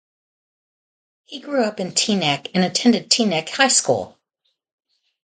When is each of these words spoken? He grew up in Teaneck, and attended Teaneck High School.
He 1.25 1.39
grew 1.39 1.63
up 1.63 1.79
in 1.79 1.91
Teaneck, 1.91 2.49
and 2.55 2.63
attended 2.63 3.11
Teaneck 3.11 3.49
High 3.49 3.67
School. 3.67 4.17